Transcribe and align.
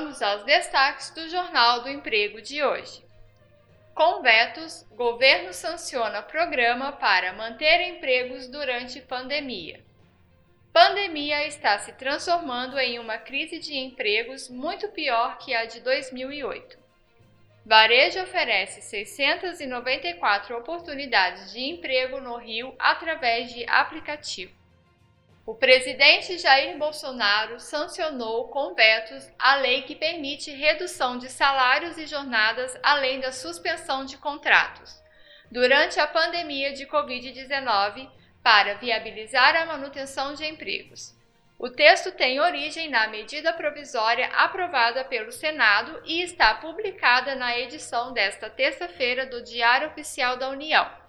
Vamos 0.00 0.22
aos 0.22 0.44
destaques 0.44 1.10
do 1.10 1.28
Jornal 1.28 1.82
do 1.82 1.90
Emprego 1.90 2.40
de 2.40 2.62
hoje. 2.62 3.04
Com 3.94 4.22
vetos, 4.22 4.82
governo 4.92 5.52
sanciona 5.52 6.22
programa 6.22 6.90
para 6.92 7.34
manter 7.34 7.82
empregos 7.82 8.48
durante 8.48 9.02
pandemia. 9.02 9.84
Pandemia 10.72 11.46
está 11.46 11.78
se 11.80 11.92
transformando 11.92 12.78
em 12.78 12.98
uma 12.98 13.18
crise 13.18 13.58
de 13.58 13.76
empregos 13.76 14.48
muito 14.48 14.88
pior 14.88 15.36
que 15.36 15.54
a 15.54 15.66
de 15.66 15.80
2008. 15.80 16.78
Varejo 17.66 18.22
oferece 18.22 18.80
694 18.80 20.56
oportunidades 20.56 21.52
de 21.52 21.60
emprego 21.60 22.22
no 22.22 22.38
Rio 22.38 22.74
através 22.78 23.52
de 23.52 23.66
aplicativo. 23.68 24.59
O 25.50 25.54
presidente 25.56 26.38
Jair 26.38 26.78
Bolsonaro 26.78 27.58
sancionou 27.58 28.46
com 28.50 28.72
vetos 28.72 29.28
a 29.36 29.56
lei 29.56 29.82
que 29.82 29.96
permite 29.96 30.52
redução 30.52 31.18
de 31.18 31.28
salários 31.28 31.98
e 31.98 32.06
jornadas 32.06 32.78
além 32.80 33.18
da 33.18 33.32
suspensão 33.32 34.04
de 34.04 34.16
contratos. 34.16 35.02
Durante 35.50 35.98
a 35.98 36.06
pandemia 36.06 36.72
de 36.72 36.86
Covid-19, 36.86 38.08
para 38.44 38.74
viabilizar 38.74 39.56
a 39.56 39.66
manutenção 39.66 40.34
de 40.34 40.46
empregos. 40.46 41.16
O 41.58 41.68
texto 41.68 42.12
tem 42.12 42.38
origem 42.38 42.88
na 42.88 43.08
medida 43.08 43.52
provisória 43.52 44.28
aprovada 44.28 45.04
pelo 45.04 45.32
Senado 45.32 46.00
e 46.04 46.22
está 46.22 46.54
publicada 46.54 47.34
na 47.34 47.58
edição 47.58 48.12
desta 48.12 48.48
terça-feira 48.48 49.26
do 49.26 49.42
Diário 49.42 49.88
Oficial 49.88 50.36
da 50.36 50.48
União. 50.48 50.99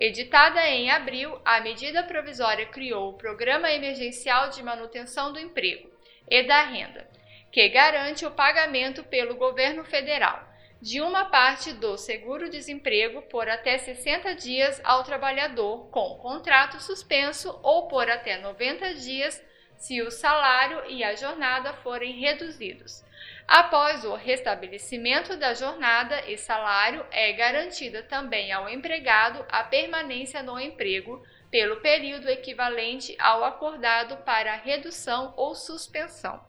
Editada 0.00 0.66
em 0.66 0.90
abril, 0.90 1.38
a 1.44 1.60
medida 1.60 2.02
provisória 2.02 2.64
criou 2.64 3.10
o 3.10 3.18
Programa 3.18 3.70
Emergencial 3.70 4.48
de 4.48 4.62
Manutenção 4.62 5.30
do 5.30 5.38
Emprego 5.38 5.90
e 6.26 6.42
da 6.42 6.62
Renda, 6.62 7.06
que 7.52 7.68
garante 7.68 8.24
o 8.24 8.30
pagamento 8.30 9.04
pelo 9.04 9.34
governo 9.34 9.84
federal 9.84 10.48
de 10.80 11.02
uma 11.02 11.26
parte 11.26 11.74
do 11.74 11.98
seguro-desemprego 11.98 13.20
por 13.28 13.46
até 13.46 13.76
60 13.76 14.34
dias 14.36 14.80
ao 14.82 15.04
trabalhador 15.04 15.90
com 15.90 16.16
contrato 16.16 16.80
suspenso 16.80 17.60
ou 17.62 17.86
por 17.86 18.08
até 18.08 18.38
90 18.38 18.94
dias 18.94 19.42
se 19.80 20.02
o 20.02 20.10
salário 20.10 20.82
e 20.90 21.02
a 21.02 21.16
jornada 21.16 21.72
forem 21.72 22.20
reduzidos. 22.20 23.02
Após 23.48 24.04
o 24.04 24.14
restabelecimento 24.14 25.36
da 25.36 25.54
jornada 25.54 26.22
e 26.30 26.36
salário, 26.36 27.04
é 27.10 27.32
garantida 27.32 28.02
também 28.02 28.52
ao 28.52 28.68
empregado 28.68 29.44
a 29.48 29.64
permanência 29.64 30.42
no 30.42 30.60
emprego 30.60 31.24
pelo 31.50 31.80
período 31.80 32.28
equivalente 32.28 33.16
ao 33.18 33.42
acordado 33.42 34.18
para 34.18 34.54
redução 34.54 35.32
ou 35.36 35.54
suspensão. 35.54 36.40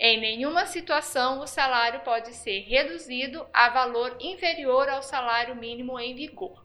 Em 0.00 0.18
nenhuma 0.18 0.66
situação 0.66 1.40
o 1.40 1.46
salário 1.46 2.00
pode 2.00 2.32
ser 2.32 2.60
reduzido 2.60 3.46
a 3.52 3.68
valor 3.68 4.16
inferior 4.18 4.88
ao 4.88 5.02
salário 5.02 5.54
mínimo 5.54 6.00
em 6.00 6.14
vigor. 6.14 6.64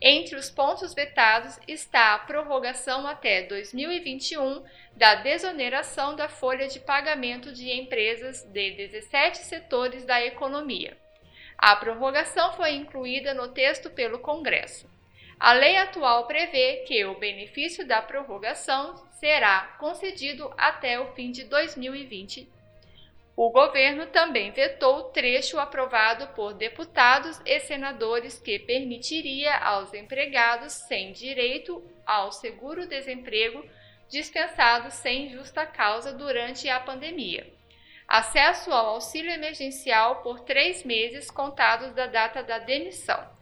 Entre 0.00 0.36
os 0.36 0.50
pontos 0.50 0.92
vetados 0.92 1.58
está 1.66 2.14
a 2.14 2.18
prorrogação 2.18 3.06
até 3.06 3.42
2021 3.42 4.62
da 4.96 5.16
desoneração 5.16 6.14
da 6.14 6.28
folha 6.28 6.68
de 6.68 6.80
pagamento 6.80 7.52
de 7.52 7.70
empresas 7.72 8.42
de 8.42 8.72
17 8.72 9.38
setores 9.38 10.04
da 10.04 10.22
economia. 10.22 10.96
A 11.56 11.76
prorrogação 11.76 12.52
foi 12.54 12.72
incluída 12.72 13.32
no 13.32 13.48
texto 13.48 13.88
pelo 13.88 14.18
Congresso. 14.18 14.92
A 15.38 15.52
lei 15.52 15.76
atual 15.76 16.26
prevê 16.26 16.84
que 16.86 17.04
o 17.04 17.18
benefício 17.18 17.86
da 17.86 18.02
prorrogação 18.02 18.96
será 19.12 19.76
concedido 19.78 20.52
até 20.56 20.98
o 21.00 21.12
fim 21.14 21.30
de 21.30 21.44
2020 21.44 22.48
o 23.36 23.50
governo 23.50 24.06
também 24.06 24.52
vetou 24.52 25.04
trecho 25.04 25.58
aprovado 25.58 26.28
por 26.34 26.54
deputados 26.54 27.40
e 27.44 27.58
senadores 27.60 28.38
que 28.38 28.60
permitiria 28.60 29.56
aos 29.56 29.92
empregados 29.92 30.72
sem 30.72 31.12
direito 31.12 31.82
ao 32.06 32.30
seguro-desemprego 32.30 33.64
dispensados 34.08 34.94
sem 34.94 35.30
justa 35.30 35.66
causa 35.66 36.12
durante 36.12 36.68
a 36.68 36.78
pandemia. 36.78 37.52
Acesso 38.06 38.70
ao 38.70 38.94
auxílio 38.94 39.32
emergencial 39.32 40.22
por 40.22 40.40
três 40.40 40.84
meses 40.84 41.28
contados 41.30 41.92
da 41.92 42.06
data 42.06 42.42
da 42.42 42.58
demissão 42.58 43.34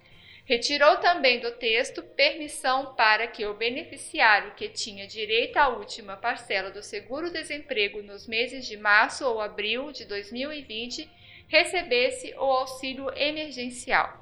Retirou 0.44 0.96
também 0.96 1.38
do 1.38 1.52
texto 1.52 2.02
permissão 2.02 2.94
para 2.94 3.28
que 3.28 3.46
o 3.46 3.54
beneficiário 3.54 4.54
que 4.54 4.68
tinha 4.68 5.06
direito 5.06 5.56
à 5.56 5.68
última 5.68 6.16
parcela 6.16 6.70
do 6.70 6.82
seguro-desemprego 6.82 8.02
nos 8.02 8.26
meses 8.26 8.66
de 8.66 8.76
março 8.76 9.24
ou 9.24 9.40
abril 9.40 9.92
de 9.92 10.04
2020 10.04 11.08
recebesse 11.46 12.34
o 12.34 12.42
auxílio 12.42 13.08
emergencial. 13.16 14.20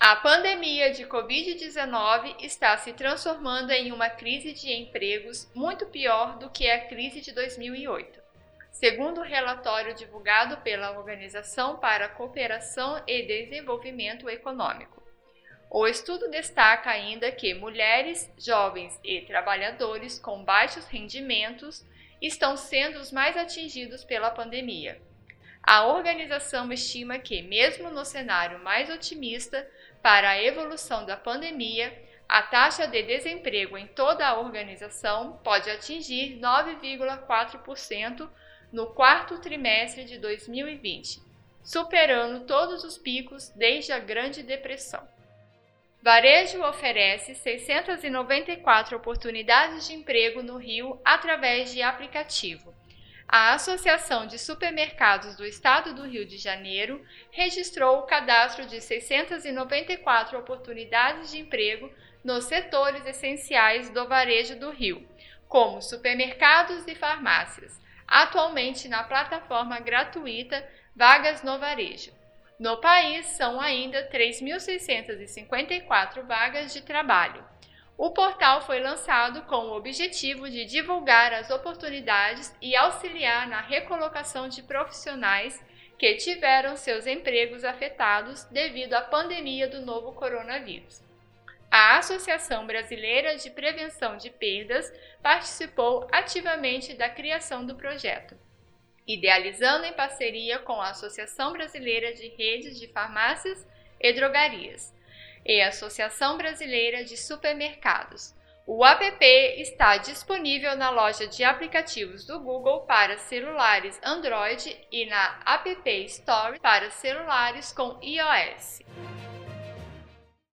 A 0.00 0.16
pandemia 0.16 0.92
de 0.92 1.04
Covid-19 1.04 2.36
está 2.40 2.76
se 2.78 2.92
transformando 2.92 3.72
em 3.72 3.92
uma 3.92 4.08
crise 4.08 4.52
de 4.52 4.72
empregos 4.72 5.50
muito 5.54 5.86
pior 5.86 6.38
do 6.38 6.48
que 6.48 6.70
a 6.70 6.86
crise 6.86 7.20
de 7.20 7.32
2008. 7.32 8.20
Segundo 8.70 9.20
o 9.20 9.24
relatório 9.24 9.92
divulgado 9.94 10.58
pela 10.58 10.96
Organização 10.96 11.78
para 11.78 12.04
a 12.04 12.08
Cooperação 12.08 13.02
e 13.08 13.22
Desenvolvimento 13.22 14.30
Econômico, 14.30 14.97
o 15.70 15.86
estudo 15.86 16.30
destaca 16.30 16.88
ainda 16.90 17.30
que 17.30 17.52
mulheres, 17.52 18.30
jovens 18.38 18.98
e 19.04 19.20
trabalhadores 19.22 20.18
com 20.18 20.42
baixos 20.42 20.86
rendimentos 20.86 21.84
estão 22.22 22.56
sendo 22.56 22.98
os 22.98 23.12
mais 23.12 23.36
atingidos 23.36 24.02
pela 24.02 24.30
pandemia. 24.30 25.00
A 25.62 25.86
organização 25.86 26.72
estima 26.72 27.18
que, 27.18 27.42
mesmo 27.42 27.90
no 27.90 28.02
cenário 28.04 28.58
mais 28.64 28.88
otimista 28.88 29.68
para 30.02 30.30
a 30.30 30.42
evolução 30.42 31.04
da 31.04 31.18
pandemia, 31.18 32.02
a 32.26 32.42
taxa 32.42 32.86
de 32.86 33.02
desemprego 33.02 33.76
em 33.76 33.86
toda 33.86 34.26
a 34.26 34.38
organização 34.38 35.38
pode 35.44 35.68
atingir 35.68 36.38
9,4% 36.40 38.28
no 38.72 38.86
quarto 38.88 39.38
trimestre 39.38 40.04
de 40.04 40.18
2020, 40.18 41.20
superando 41.62 42.46
todos 42.46 42.84
os 42.84 42.96
picos 42.96 43.50
desde 43.50 43.92
a 43.92 43.98
Grande 43.98 44.42
Depressão. 44.42 45.06
Varejo 46.00 46.62
oferece 46.64 47.34
694 47.34 48.96
oportunidades 48.96 49.88
de 49.88 49.94
emprego 49.94 50.42
no 50.44 50.56
Rio 50.56 51.00
através 51.04 51.72
de 51.72 51.82
aplicativo. 51.82 52.72
A 53.26 53.52
Associação 53.52 54.26
de 54.26 54.38
Supermercados 54.38 55.34
do 55.34 55.44
Estado 55.44 55.92
do 55.92 56.06
Rio 56.06 56.24
de 56.24 56.38
Janeiro 56.38 57.04
registrou 57.32 57.98
o 57.98 58.02
cadastro 58.02 58.64
de 58.66 58.80
694 58.80 60.38
oportunidades 60.38 61.32
de 61.32 61.38
emprego 61.38 61.90
nos 62.24 62.44
setores 62.44 63.04
essenciais 63.04 63.90
do 63.90 64.06
varejo 64.06 64.56
do 64.56 64.70
Rio, 64.70 65.06
como 65.48 65.82
supermercados 65.82 66.86
e 66.86 66.94
farmácias, 66.94 67.78
atualmente 68.06 68.88
na 68.88 69.02
plataforma 69.02 69.80
gratuita 69.80 70.66
Vagas 70.94 71.42
no 71.42 71.58
Varejo. 71.58 72.17
No 72.58 72.78
país, 72.78 73.26
são 73.26 73.60
ainda 73.60 74.08
3.654 74.10 76.26
vagas 76.26 76.72
de 76.72 76.82
trabalho. 76.82 77.46
O 77.96 78.10
portal 78.10 78.62
foi 78.62 78.80
lançado 78.80 79.42
com 79.42 79.66
o 79.66 79.76
objetivo 79.76 80.50
de 80.50 80.64
divulgar 80.64 81.32
as 81.32 81.50
oportunidades 81.50 82.52
e 82.60 82.74
auxiliar 82.74 83.46
na 83.46 83.60
recolocação 83.60 84.48
de 84.48 84.64
profissionais 84.64 85.64
que 85.96 86.16
tiveram 86.16 86.76
seus 86.76 87.06
empregos 87.06 87.62
afetados 87.64 88.42
devido 88.44 88.94
à 88.94 89.02
pandemia 89.02 89.68
do 89.68 89.86
novo 89.86 90.10
coronavírus. 90.12 91.00
A 91.70 91.98
Associação 91.98 92.66
Brasileira 92.66 93.36
de 93.36 93.50
Prevenção 93.50 94.16
de 94.16 94.30
Perdas 94.30 94.92
participou 95.22 96.08
ativamente 96.10 96.94
da 96.94 97.08
criação 97.08 97.64
do 97.64 97.76
projeto 97.76 98.36
idealizando 99.08 99.86
em 99.86 99.92
parceria 99.94 100.58
com 100.58 100.80
a 100.80 100.90
Associação 100.90 101.52
Brasileira 101.52 102.12
de 102.12 102.28
Redes 102.28 102.78
de 102.78 102.86
Farmácias 102.88 103.66
e 103.98 104.12
Drogarias 104.12 104.94
e 105.44 105.62
a 105.62 105.68
Associação 105.68 106.36
Brasileira 106.36 107.02
de 107.02 107.16
Supermercados. 107.16 108.36
O 108.66 108.84
app 108.84 109.24
está 109.56 109.96
disponível 109.96 110.76
na 110.76 110.90
loja 110.90 111.26
de 111.26 111.42
aplicativos 111.42 112.26
do 112.26 112.38
Google 112.38 112.80
para 112.80 113.16
celulares 113.16 113.98
Android 114.04 114.76
e 114.92 115.06
na 115.06 115.40
App 115.46 115.90
Store 116.04 116.60
para 116.60 116.90
celulares 116.90 117.72
com 117.72 117.98
iOS. 118.02 118.80